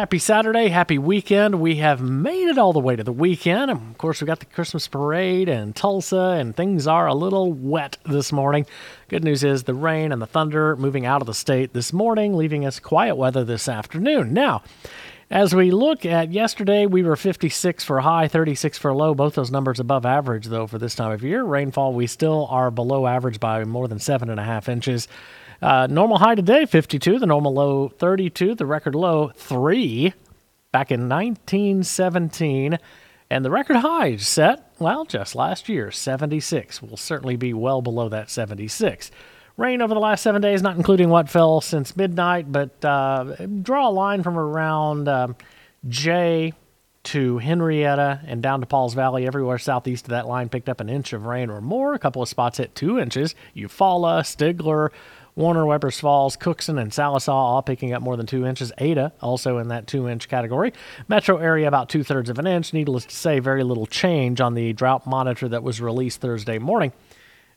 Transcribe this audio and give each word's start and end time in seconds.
Happy 0.00 0.20
Saturday, 0.20 0.68
happy 0.68 0.96
weekend. 0.96 1.60
We 1.60 1.78
have 1.78 2.00
made 2.00 2.46
it 2.46 2.56
all 2.56 2.72
the 2.72 2.78
way 2.78 2.94
to 2.94 3.02
the 3.02 3.10
weekend. 3.10 3.68
Of 3.68 3.98
course, 3.98 4.20
we've 4.20 4.28
got 4.28 4.38
the 4.38 4.46
Christmas 4.46 4.86
parade 4.86 5.48
and 5.48 5.74
Tulsa, 5.74 6.36
and 6.38 6.54
things 6.54 6.86
are 6.86 7.08
a 7.08 7.14
little 7.14 7.52
wet 7.52 7.96
this 8.04 8.30
morning. 8.30 8.64
Good 9.08 9.24
news 9.24 9.42
is 9.42 9.64
the 9.64 9.74
rain 9.74 10.12
and 10.12 10.22
the 10.22 10.26
thunder 10.28 10.76
moving 10.76 11.04
out 11.04 11.20
of 11.20 11.26
the 11.26 11.34
state 11.34 11.72
this 11.72 11.92
morning, 11.92 12.36
leaving 12.36 12.64
us 12.64 12.78
quiet 12.78 13.16
weather 13.16 13.42
this 13.42 13.68
afternoon. 13.68 14.32
Now, 14.32 14.62
as 15.32 15.52
we 15.52 15.72
look 15.72 16.06
at 16.06 16.30
yesterday, 16.30 16.86
we 16.86 17.02
were 17.02 17.16
56 17.16 17.82
for 17.82 17.98
high, 17.98 18.28
36 18.28 18.78
for 18.78 18.94
low. 18.94 19.16
Both 19.16 19.34
those 19.34 19.50
numbers 19.50 19.80
above 19.80 20.06
average, 20.06 20.46
though, 20.46 20.68
for 20.68 20.78
this 20.78 20.94
time 20.94 21.10
of 21.10 21.24
year. 21.24 21.42
Rainfall, 21.42 21.92
we 21.92 22.06
still 22.06 22.46
are 22.50 22.70
below 22.70 23.08
average 23.08 23.40
by 23.40 23.64
more 23.64 23.88
than 23.88 23.98
seven 23.98 24.30
and 24.30 24.38
a 24.38 24.44
half 24.44 24.68
inches. 24.68 25.08
Uh, 25.60 25.86
normal 25.90 26.18
high 26.18 26.34
today, 26.34 26.66
52. 26.66 27.18
The 27.18 27.26
normal 27.26 27.52
low, 27.52 27.88
32. 27.88 28.54
The 28.54 28.66
record 28.66 28.94
low, 28.94 29.32
3 29.34 30.12
back 30.72 30.92
in 30.92 31.08
1917. 31.08 32.78
And 33.30 33.44
the 33.44 33.50
record 33.50 33.76
high 33.76 34.16
set, 34.16 34.72
well, 34.78 35.04
just 35.04 35.34
last 35.34 35.68
year, 35.68 35.90
76. 35.90 36.82
Will 36.82 36.96
certainly 36.96 37.36
be 37.36 37.52
well 37.52 37.82
below 37.82 38.08
that 38.08 38.30
76. 38.30 39.10
Rain 39.56 39.82
over 39.82 39.92
the 39.92 40.00
last 40.00 40.22
seven 40.22 40.40
days, 40.40 40.62
not 40.62 40.76
including 40.76 41.08
what 41.08 41.28
fell 41.28 41.60
since 41.60 41.96
midnight, 41.96 42.50
but 42.50 42.82
uh, 42.84 43.24
draw 43.62 43.88
a 43.88 43.90
line 43.90 44.22
from 44.22 44.38
around 44.38 45.08
um, 45.08 45.36
Jay 45.88 46.52
to 47.04 47.38
Henryetta 47.38 48.22
and 48.26 48.42
down 48.42 48.60
to 48.60 48.66
Pauls 48.66 48.94
Valley. 48.94 49.26
Everywhere 49.26 49.58
southeast 49.58 50.04
of 50.04 50.10
that 50.10 50.26
line 50.26 50.48
picked 50.48 50.68
up 50.68 50.80
an 50.80 50.88
inch 50.88 51.12
of 51.12 51.26
rain 51.26 51.50
or 51.50 51.60
more. 51.60 51.94
A 51.94 51.98
couple 51.98 52.22
of 52.22 52.28
spots 52.28 52.58
hit 52.58 52.74
two 52.74 52.98
inches. 52.98 53.34
Eufaula, 53.56 54.20
Stigler, 54.22 54.90
Warner, 55.38 55.62
Webbers 55.62 56.00
Falls, 56.00 56.34
Cookson, 56.34 56.78
and 56.78 56.90
Sallisaw 56.90 57.28
all 57.28 57.62
picking 57.62 57.92
up 57.92 58.02
more 58.02 58.16
than 58.16 58.26
two 58.26 58.44
inches. 58.44 58.72
Ada 58.78 59.12
also 59.22 59.58
in 59.58 59.68
that 59.68 59.86
two 59.86 60.08
inch 60.08 60.28
category. 60.28 60.72
Metro 61.06 61.36
area 61.36 61.68
about 61.68 61.88
two 61.88 62.02
thirds 62.02 62.28
of 62.28 62.40
an 62.40 62.46
inch. 62.48 62.72
Needless 62.72 63.04
to 63.04 63.14
say, 63.14 63.38
very 63.38 63.62
little 63.62 63.86
change 63.86 64.40
on 64.40 64.54
the 64.54 64.72
drought 64.72 65.06
monitor 65.06 65.48
that 65.48 65.62
was 65.62 65.80
released 65.80 66.20
Thursday 66.20 66.58
morning. 66.58 66.92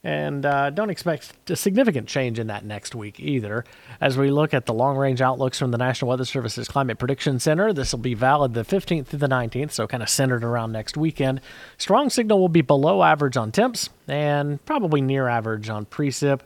And 0.04 0.46
uh, 0.46 0.70
don't 0.70 0.92
expect 0.92 1.34
a 1.50 1.56
significant 1.56 2.08
change 2.08 2.38
in 2.38 2.48
that 2.48 2.64
next 2.64 2.94
week 2.94 3.20
either. 3.20 3.66
As 4.00 4.16
we 4.16 4.30
look 4.30 4.54
at 4.54 4.68
the 4.68 4.74
long 4.74 4.96
range 4.96 5.20
outlooks 5.20 5.58
from 5.58 5.72
the 5.72 5.78
National 5.80 6.10
Weather 6.10 6.26
Service's 6.26 6.68
Climate 6.68 7.00
Prediction 7.00 7.40
Center, 7.40 7.74
this 7.74 7.94
will 7.94 8.00
be 8.00 8.14
valid 8.14 8.54
the 8.54 8.64
15th 8.64 9.08
through 9.08 9.20
the 9.20 9.28
19th, 9.28 9.72
so 9.72 9.88
kind 9.88 10.04
of 10.04 10.10
centered 10.10 10.44
around 10.44 10.72
next 10.72 10.98
weekend. 10.98 11.42
Strong 11.80 12.12
signal 12.12 12.40
will 12.40 12.50
be 12.50 12.62
below 12.62 13.02
average 13.02 13.38
on 13.38 13.52
temps 13.52 13.90
and 14.08 14.64
probably 14.66 15.02
near 15.02 15.28
average 15.28 15.68
on 15.68 15.88
precip. 15.88 16.42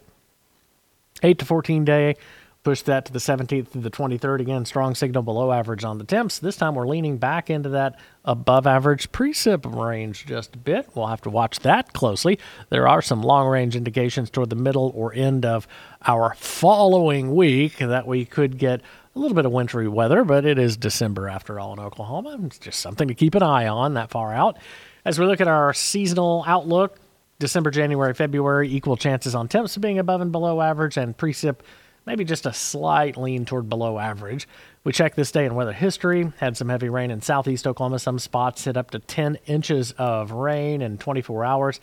8 1.24 1.40
to 1.40 1.46
14 1.46 1.86
day. 1.86 2.16
Push 2.64 2.82
that 2.82 3.06
to 3.06 3.14
the 3.14 3.20
17th 3.20 3.74
to 3.74 3.78
the 3.78 3.92
23rd. 3.92 4.42
Again, 4.42 4.66
strong 4.66 4.96
signal 4.96 5.22
below 5.22 5.52
average 5.52 5.84
on 5.84 6.00
the 6.00 6.04
temps. 6.04 6.40
This 6.40 6.58
time 6.58 6.74
we're 6.74 6.88
leaning 6.88 7.20
back 7.20 7.52
into 7.52 7.70
that 7.70 8.00
above 8.24 8.66
average 8.66 9.12
precip 9.12 9.72
range 9.72 10.26
just 10.26 10.56
a 10.56 10.58
bit. 10.58 10.90
We'll 10.96 11.06
have 11.06 11.22
to 11.22 11.30
watch 11.30 11.60
that 11.60 11.94
closely. 11.94 12.40
There 12.70 12.88
are 12.88 13.04
some 13.04 13.22
long 13.22 13.48
range 13.48 13.76
indications 13.76 14.32
toward 14.32 14.50
the 14.50 14.56
middle 14.56 14.92
or 14.96 15.14
end 15.14 15.46
of 15.46 15.68
our 16.08 16.34
following 16.34 17.36
week 17.36 17.78
that 17.78 18.08
we 18.08 18.26
could 18.26 18.58
get 18.58 18.82
a 19.16 19.20
little 19.20 19.36
bit 19.36 19.46
of 19.46 19.52
wintry 19.52 19.88
weather, 19.88 20.24
but 20.24 20.44
it 20.44 20.58
is 20.58 20.76
December 20.76 21.30
after 21.30 21.60
all 21.60 21.72
in 21.72 21.80
Oklahoma. 21.80 22.40
It's 22.46 22.58
just 22.58 22.82
something 22.82 23.08
to 23.08 23.14
keep 23.14 23.36
an 23.36 23.44
eye 23.44 23.68
on 23.68 23.94
that 23.94 24.10
far 24.10 24.34
out. 24.34 24.58
As 25.06 25.20
we 25.20 25.28
look 25.28 25.40
at 25.40 25.48
our 25.48 25.72
seasonal 25.72 26.44
outlook, 26.48 26.98
December, 27.40 27.72
January, 27.72 28.14
February, 28.14 28.70
equal 28.72 28.98
chances 28.98 29.36
on 29.36 29.48
temps 29.48 29.78
being 29.78 30.00
above 30.00 30.22
and 30.22 30.32
below 30.32 30.62
average, 30.62 30.98
and 30.98 31.18
precip 31.18 31.58
maybe 32.06 32.24
just 32.24 32.46
a 32.46 32.54
slight 32.54 33.18
lean 33.18 33.46
toward 33.46 33.68
below 33.68 34.00
average. 34.00 34.48
We 34.84 34.92
checked 34.92 35.16
this 35.16 35.32
day 35.32 35.46
in 35.46 35.56
weather 35.56 35.74
history, 35.74 36.32
had 36.40 36.56
some 36.56 36.70
heavy 36.70 36.90
rain 36.90 37.12
in 37.12 37.22
southeast 37.22 37.68
Oklahoma. 37.68 38.00
Some 38.00 38.20
spots 38.20 38.64
hit 38.64 38.78
up 38.78 38.92
to 38.92 39.00
10 39.00 39.40
inches 39.48 39.92
of 39.94 40.32
rain 40.32 40.82
in 40.82 40.98
24 40.98 41.44
hours. 41.44 41.80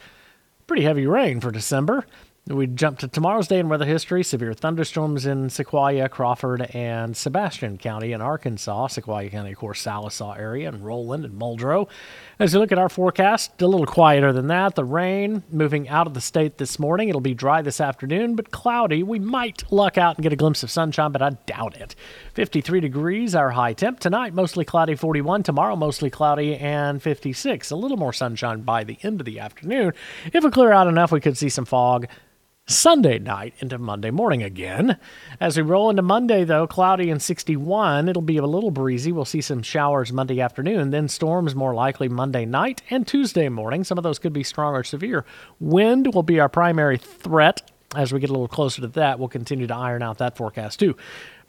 Pretty 0.66 0.84
heavy 0.84 1.06
rain 1.06 1.40
for 1.40 1.50
December. 1.50 2.06
We 2.52 2.66
jump 2.66 2.98
to 2.98 3.08
tomorrow's 3.08 3.48
day 3.48 3.58
in 3.58 3.70
weather 3.70 3.86
history. 3.86 4.22
Severe 4.22 4.52
thunderstorms 4.52 5.24
in 5.24 5.48
Sequoyah, 5.48 6.10
Crawford, 6.10 6.62
and 6.74 7.16
Sebastian 7.16 7.78
County 7.78 8.12
in 8.12 8.20
Arkansas. 8.20 8.88
Sequoyah 8.88 9.30
County, 9.30 9.52
of 9.52 9.58
course, 9.58 9.82
Sallisaw 9.82 10.38
area, 10.38 10.68
and 10.68 10.84
Roland 10.84 11.24
and 11.24 11.40
Muldrow. 11.40 11.88
As 12.38 12.52
you 12.52 12.58
look 12.58 12.70
at 12.70 12.78
our 12.78 12.90
forecast, 12.90 13.62
a 13.62 13.66
little 13.66 13.86
quieter 13.86 14.34
than 14.34 14.48
that. 14.48 14.74
The 14.74 14.84
rain 14.84 15.42
moving 15.50 15.88
out 15.88 16.06
of 16.06 16.12
the 16.12 16.20
state 16.20 16.58
this 16.58 16.78
morning. 16.78 17.08
It'll 17.08 17.22
be 17.22 17.32
dry 17.32 17.62
this 17.62 17.80
afternoon, 17.80 18.36
but 18.36 18.50
cloudy. 18.50 19.02
We 19.02 19.18
might 19.18 19.64
luck 19.72 19.96
out 19.96 20.16
and 20.16 20.22
get 20.22 20.34
a 20.34 20.36
glimpse 20.36 20.62
of 20.62 20.70
sunshine, 20.70 21.10
but 21.10 21.22
I 21.22 21.30
doubt 21.46 21.78
it. 21.78 21.94
53 22.34 22.80
degrees, 22.80 23.34
our 23.34 23.50
high 23.50 23.72
temp. 23.72 23.98
Tonight, 23.98 24.34
mostly 24.34 24.66
cloudy, 24.66 24.94
41. 24.94 25.42
Tomorrow, 25.42 25.76
mostly 25.76 26.10
cloudy, 26.10 26.56
and 26.56 27.02
56. 27.02 27.70
A 27.70 27.76
little 27.76 27.96
more 27.96 28.12
sunshine 28.12 28.60
by 28.60 28.84
the 28.84 28.98
end 29.02 29.20
of 29.20 29.24
the 29.24 29.40
afternoon. 29.40 29.94
If 30.34 30.44
we 30.44 30.50
clear 30.50 30.72
out 30.72 30.86
enough, 30.86 31.12
we 31.12 31.20
could 31.20 31.38
see 31.38 31.48
some 31.48 31.64
fog 31.64 32.08
Sunday 32.66 33.18
night 33.18 33.54
into 33.58 33.76
Monday 33.76 34.10
morning 34.10 34.42
again. 34.42 34.96
As 35.40 35.56
we 35.56 35.62
roll 35.62 35.90
into 35.90 36.02
Monday, 36.02 36.44
though, 36.44 36.66
cloudy 36.66 37.10
and 37.10 37.20
61. 37.20 38.08
It'll 38.08 38.22
be 38.22 38.36
a 38.36 38.46
little 38.46 38.70
breezy. 38.70 39.10
We'll 39.10 39.24
see 39.24 39.40
some 39.40 39.62
showers 39.62 40.12
Monday 40.12 40.40
afternoon, 40.40 40.90
then 40.90 41.08
storms 41.08 41.54
more 41.54 41.74
likely 41.74 42.08
Monday 42.08 42.44
night 42.44 42.80
and 42.88 43.06
Tuesday 43.06 43.48
morning. 43.48 43.82
Some 43.82 43.98
of 43.98 44.04
those 44.04 44.20
could 44.20 44.32
be 44.32 44.44
strong 44.44 44.74
or 44.74 44.84
severe. 44.84 45.24
Wind 45.58 46.14
will 46.14 46.22
be 46.22 46.38
our 46.38 46.48
primary 46.48 46.98
threat. 46.98 47.68
As 47.96 48.12
we 48.12 48.20
get 48.20 48.30
a 48.30 48.32
little 48.32 48.48
closer 48.48 48.80
to 48.80 48.88
that, 48.88 49.18
we'll 49.18 49.28
continue 49.28 49.66
to 49.66 49.74
iron 49.74 50.02
out 50.02 50.18
that 50.18 50.36
forecast 50.36 50.78
too 50.78 50.96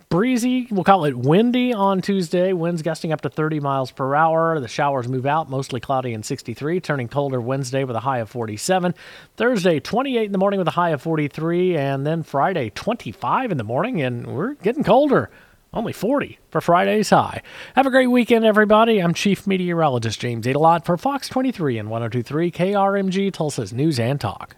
breezy. 0.10 0.68
We'll 0.70 0.84
call 0.84 1.06
it 1.06 1.18
windy 1.18 1.74
on 1.74 2.02
Tuesday. 2.02 2.54
Winds 2.54 2.82
gusting 2.82 3.12
up 3.12 3.22
to 3.22 3.30
30 3.30 3.60
miles 3.60 3.92
per 3.92 4.16
hour. 4.16 4.60
The 4.60 4.68
showers 4.68 5.08
move 5.08 5.26
out, 5.26 5.50
mostly 5.50 5.80
cloudy 5.80 6.14
and 6.14 6.26
63, 6.26 6.80
turning 6.80 7.08
colder 7.08 7.42
Wednesday 7.42 7.84
with 7.84 7.96
a 7.96 8.02
high 8.02 8.20
of 8.20 8.30
47. 8.30 8.94
Thursday, 9.38 9.80
28 9.80 10.26
in 10.26 10.32
the 10.32 10.38
morning 10.38 10.60
with 10.60 10.68
a 10.68 10.72
high 10.72 10.90
of 10.90 11.02
43. 11.02 11.78
And 11.78 12.06
then 12.06 12.24
Friday, 12.24 12.70
25 12.70 13.52
in 13.52 13.58
the 13.58 13.64
morning, 13.64 14.02
and 14.02 14.28
we're 14.28 14.54
getting 14.56 14.84
colder. 14.84 15.30
Only 15.74 15.94
40 15.94 16.38
for 16.52 16.62
Friday's 16.62 17.10
high. 17.10 17.42
Have 17.76 17.88
a 17.88 17.90
great 17.90 18.08
weekend, 18.08 18.46
everybody. 18.46 19.00
I'm 19.00 19.16
Chief 19.16 19.48
Meteorologist 19.48 20.20
James 20.20 20.46
Aydelott 20.46 20.86
for 20.86 20.98
Fox 20.98 21.28
23 21.28 21.80
and 21.80 21.90
1023 21.90 22.52
KRMG 22.52 23.34
Tulsa's 23.34 23.74
News 23.74 24.00
and 24.00 24.22
Talk. 24.22 24.56